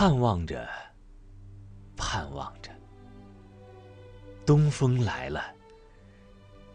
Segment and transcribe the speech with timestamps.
[0.00, 0.68] 盼望着，
[1.96, 2.70] 盼望着，
[4.46, 5.52] 东风来了，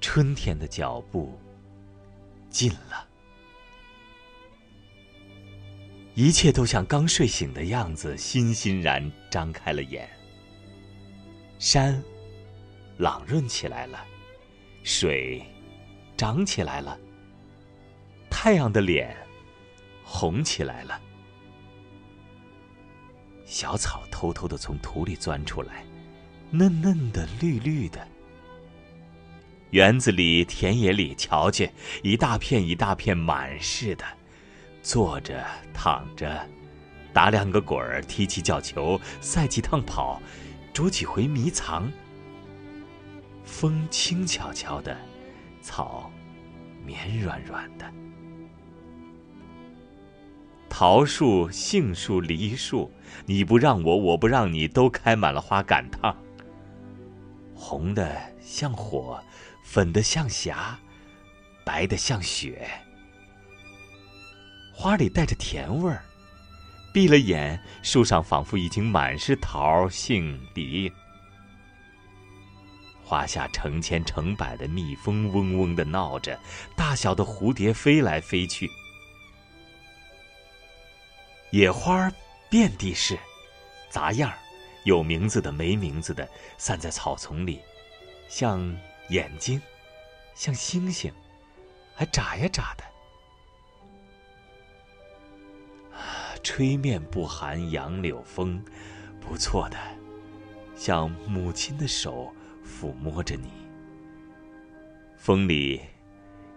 [0.02, 1.40] 春天的脚步
[2.50, 3.08] 近了，
[6.16, 10.06] 一切都像刚睡醒的样子，欣欣然张开了眼。
[11.60, 12.04] 山
[12.98, 14.06] 朗润起来了，
[14.84, 15.42] 水
[16.18, 17.00] 涨起来了，
[18.30, 19.16] 太阳的脸
[20.04, 21.00] 红起来了。
[23.54, 25.86] 小草偷偷的从土里钻出来，
[26.50, 28.04] 嫩嫩的、绿绿的。
[29.70, 31.70] 园子里、田野里，瞧去，
[32.02, 34.04] 一大片一大片满是的，
[34.82, 36.44] 坐着、躺着，
[37.14, 40.20] 打两个滚儿，踢起脚球，赛几趟跑，
[40.74, 41.92] 捉几回迷藏。
[43.46, 44.98] 风轻悄悄的，
[45.62, 46.12] 草
[46.84, 47.86] 绵软软的。
[50.76, 52.92] 桃树、杏树、梨树，
[53.28, 56.18] 你不让我，我不让你，都开满了花赶趟。
[57.54, 59.24] 红的像火，
[59.64, 60.76] 粉的像霞，
[61.64, 62.68] 白的像雪。
[64.74, 66.04] 花里带着甜味儿，
[66.92, 70.92] 闭了眼，树上仿佛已经满是桃、杏、梨。
[73.04, 76.36] 花下成千成百的蜜蜂嗡嗡的闹着，
[76.76, 78.68] 大小的蝴蝶飞来飞去。
[81.54, 82.12] 野花
[82.50, 83.16] 遍地是，
[83.88, 84.36] 杂样儿，
[84.86, 87.62] 有名字的没名字的，散在草丛里，
[88.28, 88.76] 像
[89.10, 89.62] 眼睛，
[90.34, 91.14] 像星星，
[91.94, 92.84] 还眨呀眨的。
[96.42, 98.60] 吹面不寒杨柳风，
[99.22, 99.78] 不错的，
[100.76, 102.34] 像母亲的手
[102.66, 103.52] 抚摸着你。
[105.18, 105.80] 风里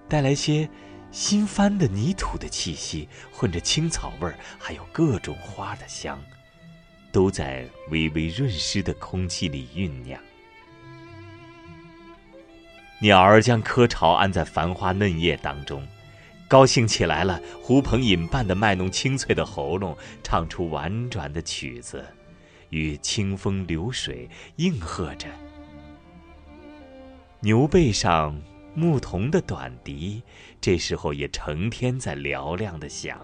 [0.09, 0.67] 带来些。
[1.11, 6.23] 新翻的泥土的气息，混着青草味儿，还有各种花的香，
[7.11, 10.21] 都在微微润湿的空气里酝酿。
[13.01, 15.87] 鸟儿将窠巢安在繁花嫩叶当中，
[16.49, 22.05] 高兴起来了，呼朋引伴的卖弄清脆的喉咙，唱出婉转的曲子，
[22.69, 25.29] 与清风流水应和着。
[27.41, 28.39] 牛背上。
[28.77, 30.23] 牧童的短笛，
[30.61, 33.19] 这时候也成天在嘹亮的响。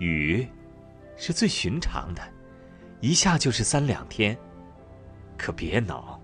[0.00, 0.44] 雨，
[1.16, 2.22] 是最寻常的，
[3.00, 4.36] 一下就是三两天。
[5.38, 6.20] 可别恼，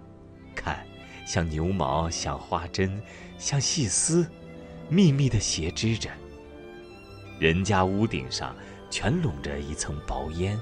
[0.56, 0.84] 看，
[1.24, 3.00] 像牛毛，像花针，
[3.38, 4.28] 像细丝，
[4.88, 6.10] 密密的斜织着。
[7.38, 8.56] 人家屋顶上
[8.90, 10.58] 全笼着一层薄烟，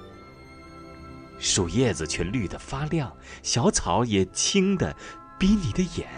[1.38, 3.10] 树叶子却绿得发亮，
[3.42, 4.94] 小草也青的。
[5.38, 6.08] 逼你的眼。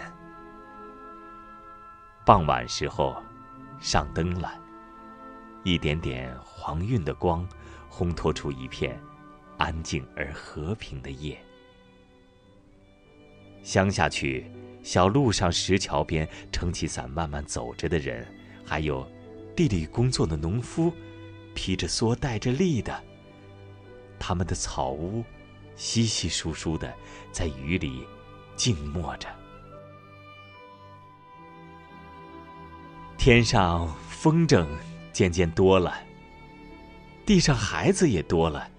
[2.25, 3.21] 傍晚时候，
[3.81, 4.53] 上灯了，
[5.63, 7.47] 一点点黄晕的光，
[7.91, 8.97] 烘托出一片
[9.57, 11.37] 安静而和平的夜。
[13.61, 14.49] 乡下去，
[14.83, 18.25] 小路上石桥边撑起伞慢慢走着的人，
[18.63, 19.05] 还有
[19.53, 20.93] 地里工作的农夫，
[21.53, 23.03] 披着蓑带着笠的。
[24.17, 25.25] 他们的草屋，
[25.75, 26.93] 稀稀疏疏的，
[27.33, 28.07] 在雨里。
[28.59, 29.29] 静默着，
[33.17, 34.67] 天上风筝
[35.13, 35.97] 渐渐多了，
[37.25, 38.69] 地上孩子也多了，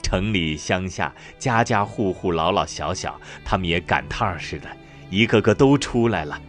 [0.00, 4.68] 城里乡下家家户户老老小小，他们也赶趟似的，
[5.10, 6.40] 一个个都出来了，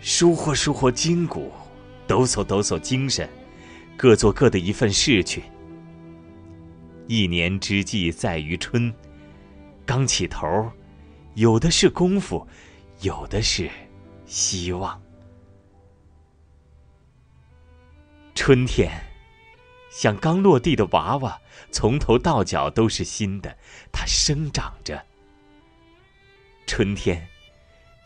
[0.00, 1.50] 舒活舒活筋骨，
[2.06, 3.26] 抖擞抖擞精神，
[3.96, 5.44] 各做各的一份事去。
[7.06, 8.92] 一年之计在于春，
[9.86, 10.70] 刚起头。
[11.36, 12.48] 有的是功夫，
[13.02, 13.70] 有的是
[14.24, 14.98] 希望。
[18.34, 18.90] 春天
[19.90, 21.38] 像刚落地的娃娃，
[21.70, 23.54] 从头到脚都是新的，
[23.92, 25.04] 它生长着。
[26.66, 27.28] 春天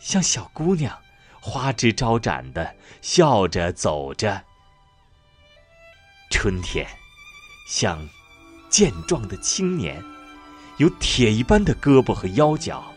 [0.00, 0.98] 像小姑娘，
[1.40, 4.44] 花枝招展的，笑着走着。
[6.32, 6.84] 春天
[7.68, 8.08] 像
[8.68, 10.02] 健壮的青年，
[10.78, 12.92] 有铁一般的胳膊和腰脚。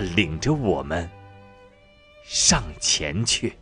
[0.00, 1.08] 领着我们
[2.24, 3.54] 上前去。